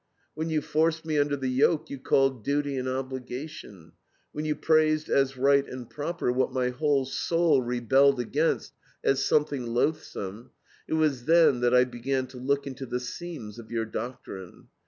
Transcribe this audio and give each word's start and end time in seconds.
When 0.33 0.49
you 0.49 0.61
forced 0.61 1.05
me 1.05 1.19
under 1.19 1.35
the 1.35 1.47
yoke 1.47 1.91
you 1.91 1.99
called 1.99 2.43
Duty 2.43 2.75
and 2.75 2.87
Obligation; 2.89 3.91
when 4.31 4.45
you 4.45 4.55
praised 4.55 5.09
as 5.09 5.37
right 5.37 5.63
and 5.69 5.87
proper 5.87 6.31
what 6.31 6.51
my 6.51 6.69
whole 6.69 7.05
soul 7.05 7.61
rebelled 7.61 8.19
against 8.19 8.73
as 9.03 9.23
something 9.23 9.63
loathsome; 9.63 10.49
it 10.87 10.93
was 10.95 11.25
then 11.25 11.59
that 11.59 11.75
I 11.75 11.83
began 11.83 12.25
to 12.29 12.37
look 12.37 12.65
into 12.65 12.87
the 12.87 12.99
seams 12.99 13.59
of 13.59 13.69
your 13.71 13.85
doctrine. 13.85 14.69